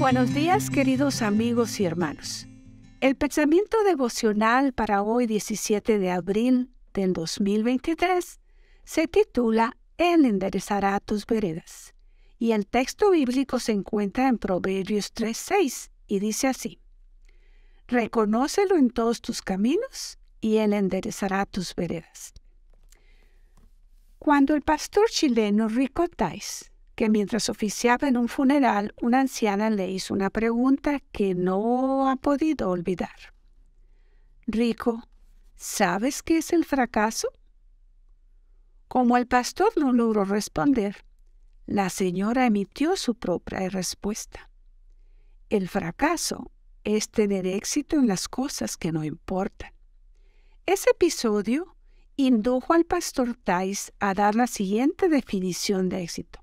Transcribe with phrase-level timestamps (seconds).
[0.00, 2.48] Buenos días queridos amigos y hermanos.
[3.02, 8.40] El pensamiento devocional para hoy 17 de abril del 2023
[8.82, 11.92] se titula Él enderezará tus veredas
[12.38, 16.80] y el texto bíblico se encuentra en Proverbios 3.6 y dice así,
[17.86, 22.32] Reconócelo en todos tus caminos y Él enderezará tus veredas.
[24.18, 26.08] Cuando el pastor chileno Rico
[27.00, 32.16] que mientras oficiaba en un funeral, una anciana le hizo una pregunta que no ha
[32.16, 33.32] podido olvidar.
[34.46, 35.08] Rico,
[35.56, 37.32] ¿sabes qué es el fracaso?
[38.86, 41.06] Como el pastor no logró responder,
[41.64, 44.50] la señora emitió su propia respuesta.
[45.48, 46.50] El fracaso
[46.84, 49.72] es tener éxito en las cosas que no importan.
[50.66, 51.74] Ese episodio
[52.16, 56.39] indujo al pastor Tais a dar la siguiente definición de éxito.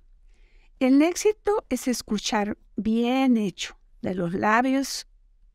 [0.79, 5.07] El éxito es escuchar bien hecho de los labios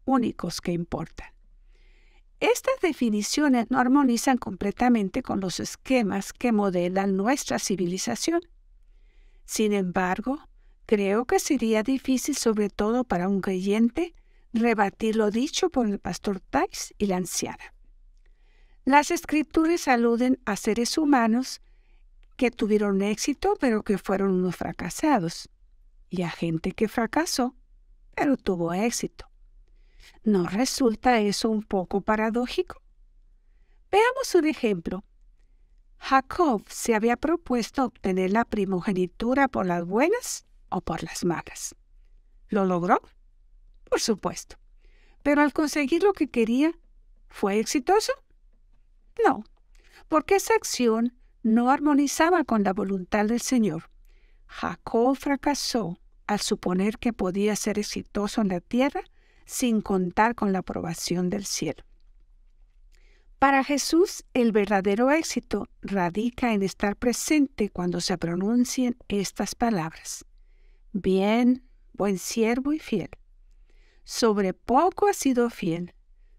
[0.04, 1.28] únicos que importan.
[2.40, 8.40] Estas definiciones no armonizan completamente con los esquemas que modelan nuestra civilización.
[9.44, 10.40] Sin embargo,
[10.86, 14.16] creo que sería difícil, sobre todo para un creyente,
[14.52, 17.72] rebatir lo dicho por el pastor Tais y la anciana.
[18.84, 21.60] Las escrituras aluden a seres humanos
[22.42, 25.48] que tuvieron éxito pero que fueron unos fracasados,
[26.10, 27.54] y a gente que fracasó
[28.16, 29.30] pero tuvo éxito.
[30.24, 32.82] ¿No resulta eso un poco paradójico?
[33.92, 35.04] Veamos un ejemplo.
[35.98, 41.76] Jacob se había propuesto obtener la primogenitura por las buenas o por las malas.
[42.48, 43.00] ¿Lo logró?
[43.84, 44.56] Por supuesto.
[45.22, 46.72] Pero al conseguir lo que quería,
[47.28, 48.12] ¿fue exitoso?
[49.24, 49.44] No,
[50.08, 53.90] porque esa acción no armonizaba con la voluntad del Señor.
[54.46, 59.02] Jacob fracasó al suponer que podía ser exitoso en la tierra
[59.44, 61.84] sin contar con la aprobación del cielo.
[63.38, 70.24] Para Jesús, el verdadero éxito radica en estar presente cuando se pronuncien estas palabras.
[70.92, 73.10] Bien, buen siervo y fiel.
[74.04, 75.92] Sobre poco has sido fiel,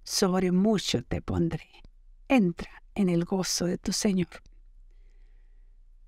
[0.03, 1.84] sobre mucho te pondré
[2.34, 4.30] entra en el gozo de tu Señor.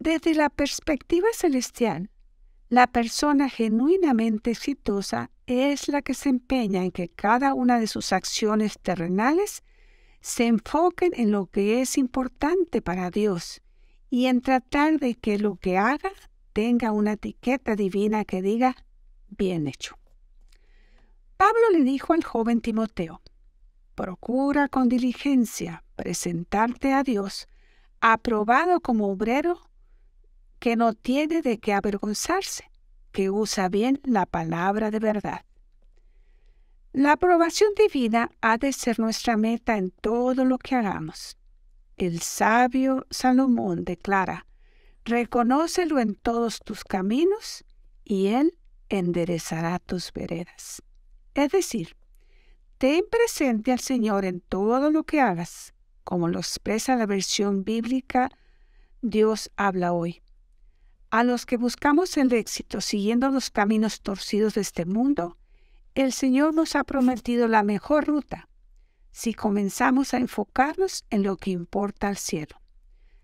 [0.05, 2.11] Desde la perspectiva celestial,
[2.69, 8.13] la persona genuinamente exitosa es la que se empeña en que cada una de sus
[8.13, 9.63] acciones terrenales
[10.21, 13.63] se enfoquen en lo que es importante para Dios
[14.11, 16.11] y en tratar de que lo que haga
[16.53, 18.75] tenga una etiqueta divina que diga
[19.29, 19.97] bien hecho.
[21.35, 23.23] Pablo le dijo al joven Timoteo,
[23.95, 27.47] procura con diligencia presentarte a Dios
[28.01, 29.61] aprobado como obrero
[30.59, 32.69] que no tiene de qué avergonzarse,
[33.11, 35.41] que usa bien la palabra de verdad.
[36.93, 41.38] La aprobación divina ha de ser nuestra meta en todo lo que hagamos.
[41.97, 44.45] El sabio Salomón declara,
[45.03, 47.63] reconócelo en todos tus caminos
[48.03, 48.57] y él
[48.89, 50.81] enderezará tus veredas.
[51.33, 51.95] Es decir,
[52.77, 58.29] ten presente al Señor en todo lo que hagas como lo expresa la versión bíblica,
[59.01, 60.21] Dios habla hoy.
[61.15, 65.37] A los que buscamos el éxito siguiendo los caminos torcidos de este mundo,
[65.93, 68.49] el Señor nos ha prometido la mejor ruta
[69.13, 72.59] si comenzamos a enfocarnos en lo que importa al cielo.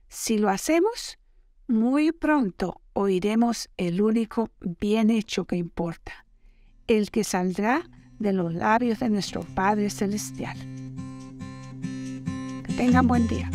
[0.07, 1.19] Si lo hacemos,
[1.67, 6.25] muy pronto oiremos el único bien hecho que importa,
[6.87, 10.57] el que saldrá de los labios de nuestro Padre Celestial.
[12.77, 13.51] Tengan buen día.